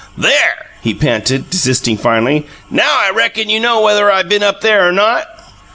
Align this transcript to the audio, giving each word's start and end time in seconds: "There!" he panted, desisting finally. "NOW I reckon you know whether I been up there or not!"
"There!" 0.17 0.65
he 0.81 0.95
panted, 0.95 1.51
desisting 1.51 1.95
finally. 1.95 2.47
"NOW 2.71 2.99
I 3.03 3.11
reckon 3.11 3.49
you 3.51 3.59
know 3.59 3.81
whether 3.81 4.11
I 4.11 4.23
been 4.23 4.41
up 4.41 4.61
there 4.61 4.87
or 4.87 4.91
not!" 4.91 5.27